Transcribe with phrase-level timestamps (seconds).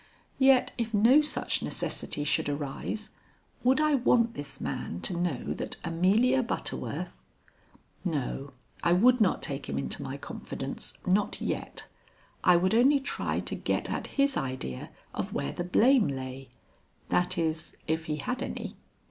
[0.39, 3.11] Yet if no such necessity should arise
[3.63, 7.19] would I want this man to know that Amelia Butterworth
[8.03, 8.51] No,
[8.81, 11.85] I would not take him into my confidence not yet.
[12.43, 16.49] I would only try to get at his idea of where the blame lay
[17.09, 18.75] that is, if he had any.